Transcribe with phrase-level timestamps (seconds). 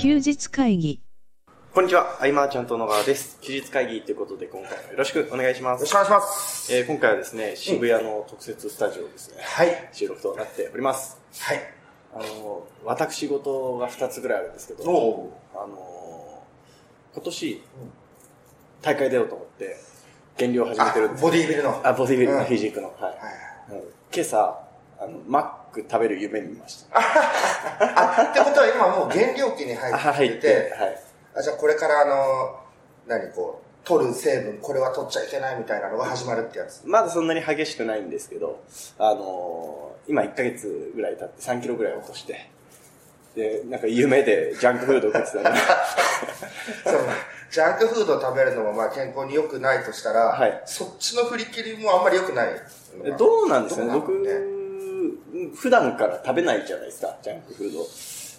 [0.00, 1.02] 休日会議。
[1.74, 3.38] こんにちは、アイマーちゃんと野川です。
[3.42, 5.80] 休日会議ということで今回もよろしくお願いします。
[5.80, 6.74] よろしくお願いします。
[6.74, 9.90] えー今回はですね、渋谷の特設スタジオですね、はい。
[9.92, 11.20] 収録となっております。
[11.40, 11.60] はい。
[12.14, 16.44] あの、私事が2つぐらいあるんですけど、おあの、
[17.12, 17.62] 今年、
[18.80, 19.76] 大会出ようと思って、
[20.38, 21.78] 減量を始めあてるんですボディービルの。
[21.84, 22.88] あ、ボディビルのうんフィジークの。
[22.88, 23.02] はい。
[23.02, 23.14] はい
[23.68, 24.59] あの今朝、
[25.00, 26.98] あの、マック食べる夢見ました。
[27.00, 31.02] あ、ってことは今もう減量期に入っってて、はい。
[31.36, 32.56] あじゃあこれからあの、
[33.06, 36.82] 何こう、取る成分、これは取っちゃいけないみたいなのが始まるってやつ。
[36.84, 38.60] まだそんなに激しくないんですけど、
[38.98, 42.50] あのー今1ヶ月ぐらい経って3キロぐらい落として、
[43.36, 45.54] で、なんか夢でジャンクフードを食ってた
[46.90, 46.98] その
[47.50, 52.48] ジャンクフードを食べるのもまあ健康に良くないとしたら、はいそっちの振り切りもあんまり良くない。
[53.16, 53.86] どうなんですかね？
[53.92, 54.59] どうなの僕、
[55.48, 57.86] 普段から食べないじゃないですか、ジャンクフード。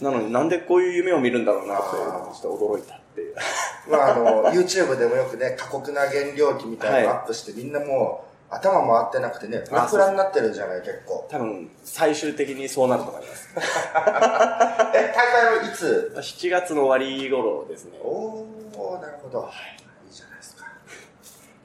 [0.00, 3.34] なのになんでこういう夢を見るんだろうなって、ちょっと驚いたっていう。
[3.90, 11.26] まああの、YouTube でもよくね、過酷な減量期みたいなのアップして、みんなもう頭回ってなくてね、フラフラになってるじゃない、結構。
[11.28, 13.48] 多分、最終的にそうなると思います。
[13.58, 13.60] え、
[15.14, 17.98] 大会はいつ？7月の終わり頃ですね。
[18.02, 19.50] おー、なるほど。
[20.06, 20.64] いいじゃないですか。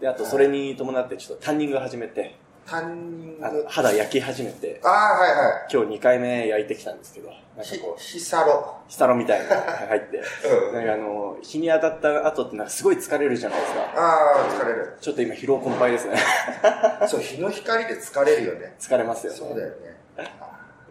[0.01, 3.65] で、あとそれに伴ってちょっとタンニング始めて、タンニング。
[3.67, 8.77] 肌焼き始めて、あー、はいは今日2回目焼いてきたんですけど、なんかこう、ヒサロ。
[8.87, 13.79] ヒサロみたいなのが入って、うんなんかあの、日に当たった後ってなんかすごい疲れるじゃないですか。
[13.95, 14.97] あー、疲れる。
[14.99, 16.17] ちょっと今疲労困憊ですね。
[17.07, 18.75] そう、日の光で疲れるよね。
[18.79, 19.39] 疲れますよね。
[19.39, 19.97] そうだよね。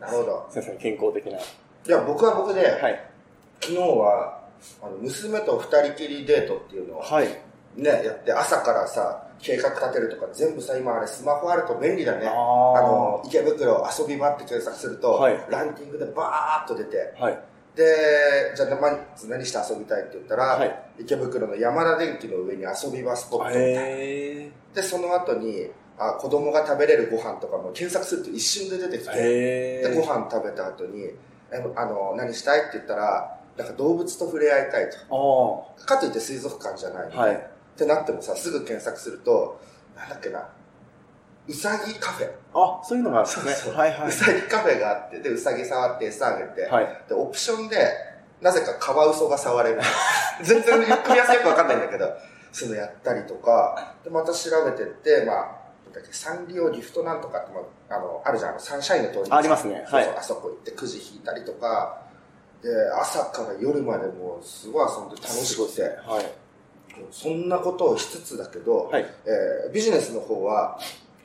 [0.00, 0.46] なるほど。
[0.50, 1.38] 先生、健康的な。
[1.38, 1.42] い
[1.86, 3.04] や、僕は僕で、はい。
[3.60, 4.40] 昨日は、
[4.82, 7.28] あの、娘と二人きりデートっていうのを、はい。
[7.76, 12.26] ね、やって、朝からさ、計画立てるとか、全部さ、今あれスマホあると便利だね。
[12.28, 17.38] あーの、池袋遊び場って検索すると、はいランキングでバーっと出て、はい。
[17.74, 17.84] で、
[18.54, 23.80] じゃあ、まず何して遊びたいって言ったら、はい池袋の山田電機の上に遊び場スポットみたいな。
[23.82, 29.12] へで、その後に、あ、子供が食べれるご飯とかも検索すると一瞬で出てきー。
[29.12, 30.06] て、へで、ごー。
[30.06, 31.04] 飯食べた後に、
[31.50, 35.66] えあの、何したいって言ったら、なんか動物と触れ合いたいと。
[35.78, 37.10] あかといって水族館じゃない。
[37.12, 37.20] あ。
[37.20, 37.50] はい。
[37.74, 39.60] ってなってもさ、すぐ検索すると、
[39.96, 40.48] なんだっけな、
[41.48, 42.30] うさぎカフェ。
[42.54, 43.52] あ、そういうのがあるんですね。
[43.52, 46.64] そうそうはいはうさぎカフェがあって、で、うさぎ触って餌あげて、い。
[46.64, 47.02] はい。
[47.08, 47.76] で、オプションで、
[48.40, 49.80] なぜかカワウソが触れる。
[50.42, 52.12] 全然ゆっくりやすよくわかんないんだけど、
[52.52, 55.62] そういうのやったりとか、で、また調べてって、まあ、
[55.92, 57.60] だっけ、サンリオギフトなんとかって、ま
[57.96, 62.02] あ、あの、あるじゃん、あのサンシャインの通りありますねはいそうそうあそこ行ってくじ引いたりとか、
[62.62, 66.41] で、朝から夜までもうすごい遊んで楽しくて、はい。
[67.10, 69.06] そんなことをしつつだけど、はい。
[69.26, 70.78] えービジネスの方は、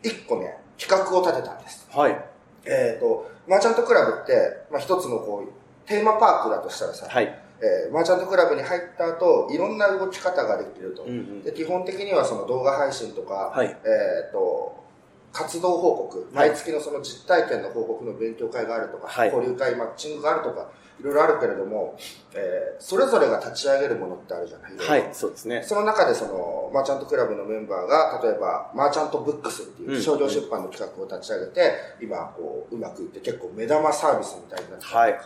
[0.04, 1.88] 一個ね、企画を立てたんです。
[1.92, 2.26] はい。
[2.66, 7.26] えっ、と、マーチャントクラブって、まあ、一つのこう、テーマパークだとしたらさ、はい。
[7.60, 11.04] えーマーチャントクラブに入った後、いろんな動き方ができると。
[11.04, 14.87] うんうんで基本的にはその動画配信とか、はいえっ、と、
[15.34, 21.96] 活動報告、はい毎月のその実体験の報告の勉強会があるとか、はい交流会、マッチングがあるとか、いろいろあるけれども、
[22.34, 24.78] えーそれぞれが立ち上げるものってあるじゃない？
[24.78, 25.10] ろいろはい。
[25.14, 25.64] そうですね。
[25.64, 35.20] その中でその、マーチャントクラブのメンバーが、例えば、マーチャントブックスっていう商業出版の企画を立ち上げて、今、こう、うまくいって結構目玉サービスみたいになってるはい。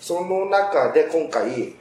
[0.00, 1.74] その中で今回、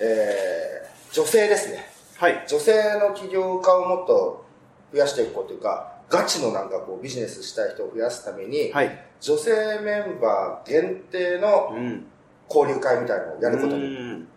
[0.00, 1.86] えー、女性ですね。
[2.16, 2.44] はい。
[2.48, 4.44] 女性の起業家をもっと
[4.92, 9.06] 増やしていこうというか、ガチのなんかこうビジネスしたい人を増やすために、はい。
[9.20, 12.06] 女性メンバー限定のうん。
[12.52, 14.28] 交流会みたいなのをやることにうん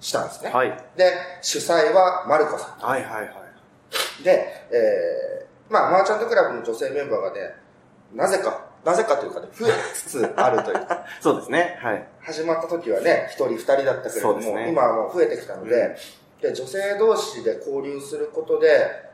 [0.00, 0.50] したんですね。
[0.50, 0.68] はい。
[0.96, 2.78] で、主催はマルコさん。
[2.78, 4.22] はいはいはい。
[4.22, 7.54] で、えー、まあ、マーチャントクラブの女性メンバーがね、
[8.14, 11.78] なぜか、なぜかというかね、増えつつあるというか、 そうですね。
[11.82, 12.06] はい。
[12.20, 15.96] 始まった時はね、一人二人だったけれども、ね今はもう増えてきたので、
[16.40, 19.06] で、女性同士で交流することで、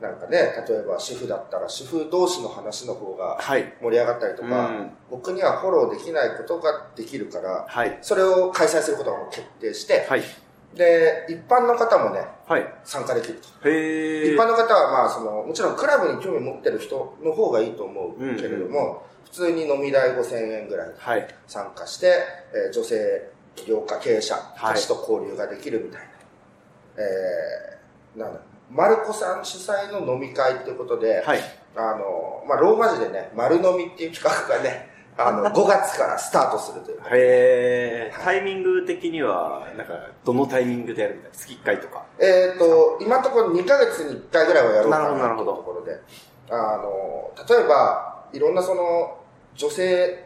[0.00, 0.38] なんかね、
[0.68, 3.72] 例えば主婦だったら主婦同士の話の方がはい。
[3.80, 7.98] 盛り上がったりとか、うん僕にはフォローできないことができるから、はい。
[8.02, 10.22] それを開催することが決定して、はい。
[10.74, 12.74] で、一般の方もね、はい。
[12.82, 13.68] 参加できると。
[13.68, 21.28] 一般の方は、まあ、その、もちろんクラブに興味持ってる人の方がいいと思うけれども、普通に飲み代5000円ぐらい。
[21.46, 26.06] 参加して、えー女性起業家経営者はいたちと交流ができるみたいな。
[26.96, 28.40] えー、なんだ、
[28.70, 31.40] マルコさん主催の飲み会っていうことで、はい。
[31.76, 37.00] あの、まあ、ローマ字でね、丸飲みっていう企画がね、あの、 5月からスタートするという。
[37.10, 38.24] へー。
[38.24, 39.94] タイミング的には、なんか、
[40.24, 41.36] どのタイミングでやるみたいな？
[41.36, 42.04] 月1回とか？
[42.18, 46.00] えっ、と、今のところ2ヶ月に1回ぐらいはやろうかななるほどというところで、
[46.50, 49.18] あの、例えば、いろんなその、
[49.54, 50.24] 女性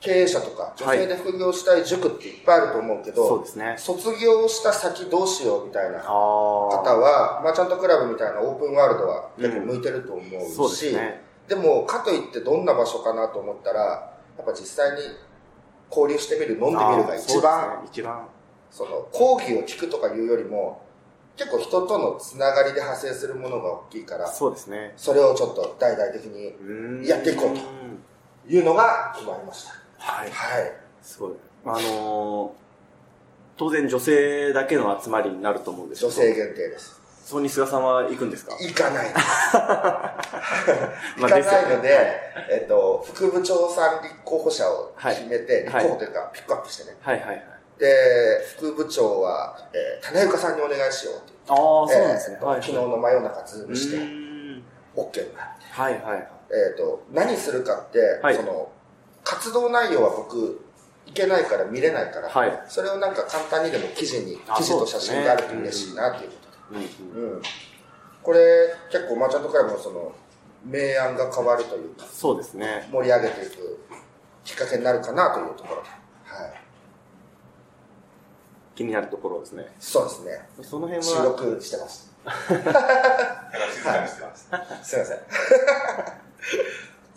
[0.00, 3.74] 経営者とか、女性で副業したい塾っていっぱいあると思うけど、そうですね。
[3.76, 6.96] 卒業した先どうしようみたいなあ方あ。
[6.96, 11.22] は、マーチャントクラブみたいなオープンワールドは結構向いてると思うし、そうですね。
[11.48, 14.98] でも、かといってどんな場所かなと思ったら、やっぱ実際に
[15.90, 18.26] 交流してみる、飲んでみるが一番、ね一番。
[18.70, 20.80] その、講義を聞くとかいうよりも、
[21.36, 24.94] 結構人とのつながりで派生するものが大きいから、そうですね。
[24.96, 27.60] それをちょっと大々的にやっていこうと
[28.48, 29.79] いうのが決まりました。
[30.00, 30.30] はい。
[30.30, 30.72] はい。
[31.02, 31.32] すごい。
[31.66, 32.60] あのー
[33.56, 36.10] 当然女性だけの集まりになると思うんですけど。
[36.10, 36.98] 女性限定です。
[37.26, 38.56] そこに菅さんは行くんですか？
[38.58, 39.20] 行かないです。
[41.20, 42.20] まあ行かないので、
[42.50, 46.96] えっと、副部長さん立候補者を決めて、はい立候補というか、ピックアップしてね。
[47.02, 47.44] はいはいはい。
[47.78, 47.94] で、
[48.56, 52.38] 副部長は、えー、種岡さんにお願いしようってああ、そうなんですね。
[52.40, 52.62] えーはい。
[52.62, 55.66] 昨日の真夜中ズームして、OK になって。
[55.70, 56.28] はいはいはい。
[56.68, 58.70] えっ、と、何するかって、はいその、
[59.24, 60.64] 活動内容は僕、
[61.06, 66.36] いけないから見れないから、はいそれをなんか簡単にでも記事に、あ記事と写真があると嬉しいなっていうこ
[66.70, 66.86] とで。
[67.12, 67.42] うんうんうん。
[68.22, 70.12] これ、結構マーチャントクラブのその、
[70.64, 72.88] 明暗が変わるというか、そうですね。
[72.92, 73.80] 盛り上げていく
[74.44, 75.88] きっかけになるかなというところで。
[76.24, 76.52] はい。
[78.74, 79.66] 気になるところですね。
[79.78, 80.48] そうですね。
[80.62, 82.10] その辺収は、録してます。
[82.48, 82.62] 静
[83.84, 84.48] かにしてます。
[84.82, 85.18] すいません。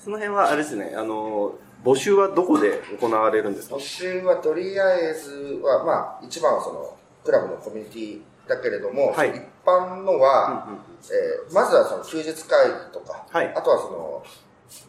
[0.03, 1.53] その辺はあれですね、あの、
[1.83, 3.75] 募集はどこで行われるんですか？
[3.75, 14.23] 募集はとりあえずは、まあ、一番はその、クラブのコミュニティだけれども、はい一般のは、うんうんえーまずはその休日会議とか、はいあとはその、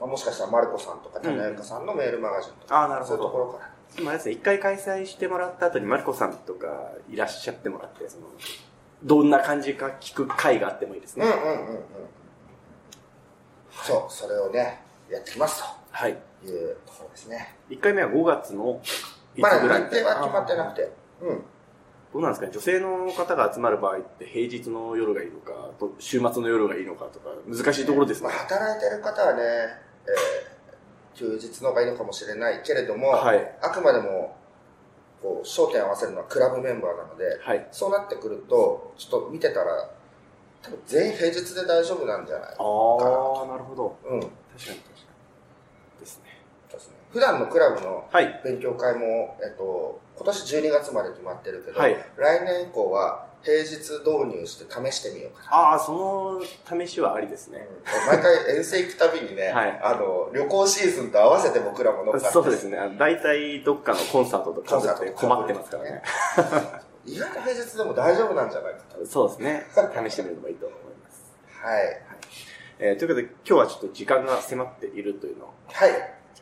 [0.01, 3.29] まあ、もしかしたらマルコさんとか種岡さんのメールマガジンとか、ああ、なるそうほど。
[3.29, 3.71] いうところから。
[3.97, 6.67] 今ですね、一回開催してもらった後にマリコさんとか
[7.09, 8.25] いらっしゃってもらって、その、
[9.05, 11.27] どんな感じか聞く会があってもいいですね。
[11.27, 11.81] うんうんうんうん。
[13.85, 15.63] そう、それをね、やってきます
[15.95, 16.19] はい。
[16.45, 17.55] というところですね。
[17.71, 18.81] 一回目は5月の
[19.37, 20.93] いまだつぐらい日程は決まってなくて、
[21.23, 21.43] うん。
[22.13, 22.53] どうなんですかね？
[22.53, 28.39] 女性の方が集まる場合って平日の夜がいいのか、と週末の夜がいいのかとか、難しいところですねまあ、。
[28.39, 30.55] 働いてる方はね、えー
[31.15, 34.37] 休日の方がいいのかもしれないけれども、はいあくまでも、
[35.23, 37.69] こう、焦点を合わせるのはクラブメンバーなので、はい。
[37.71, 39.91] そうなってくると、ちょっと見てたら、
[40.61, 43.97] 多分全員平日で大丈夫なんじゃないああ、なるほど。
[44.07, 44.21] うん。
[44.21, 45.14] 確かに確かに。
[46.05, 46.25] ですね。
[46.71, 46.95] ですね。
[47.13, 48.41] 普段のクラブのはい。
[48.45, 55.57] 勉強会も、えっと、今年12月まで決まってるけど、はい来年以降は平日導入して試してみようかな。
[55.57, 57.67] ああ、その試しはありですね。
[57.69, 62.79] うん毎回遠征行くたびにね、 はいあの、旅行シーズンと合わせて僕らも乗っかってそうですね。
[62.99, 66.03] 大体どっかのコンサートとかって困ってますからね。
[67.07, 69.07] 意外と平日でも大丈夫なんじゃないかと。
[69.07, 69.67] そうですね。
[69.73, 71.35] 試してみるのがいいと思います。
[71.63, 72.03] はい。
[72.87, 75.91] えーということで、今日はちょっと時間が迫っているというのを、はい。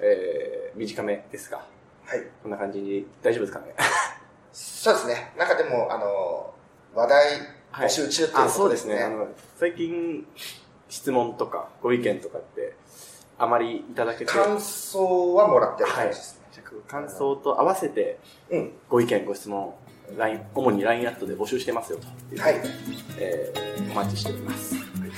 [0.01, 1.59] えー短めですが、
[2.05, 2.23] はい。
[2.43, 3.75] こんな感じに大丈夫ですかね？
[4.53, 5.33] そうですね。
[5.39, 6.53] なんかでも、あの、
[6.95, 7.27] 話題
[7.73, 9.01] 募集中っていうあ、ことそうですね。
[9.05, 9.29] あの、
[9.61, 10.27] 最近、
[10.89, 12.75] 質問とかご意見とかって、
[13.39, 16.43] あまりいただけて、感想はもらってるはい感じですね。。
[16.89, 18.19] 感想と合わせて、
[18.51, 18.73] うん。
[18.89, 19.75] ご意見、ご質問、
[20.17, 22.61] LINE、主に LINE アットで募集してますよとはい。
[23.19, 24.92] えーお待ちしております。